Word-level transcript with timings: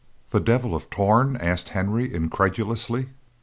"The 0.31 0.39
Devil 0.39 0.73
of 0.73 0.89
Torn?" 0.89 1.35
asked 1.35 1.69
Henry, 1.77 2.11
incredulously. 2.11 3.09